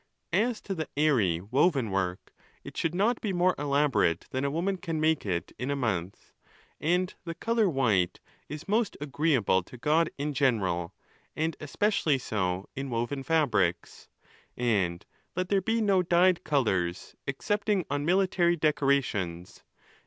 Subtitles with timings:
[0.33, 4.77] As to the airy woven work, it should not be more elaborate than a woman
[4.77, 6.31] can make it in a month.
[6.79, 8.19] And the colour white
[8.49, 10.95] is most agreeable to God, in general,
[11.35, 14.07] and especially so in woven fabrics.
[14.57, 19.61] And let there be no dyed colours, excepting on military decorations.